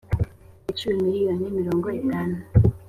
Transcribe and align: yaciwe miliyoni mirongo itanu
yaciwe 0.65 0.93
miliyoni 1.03 1.45
mirongo 1.59 1.87
itanu 1.99 2.35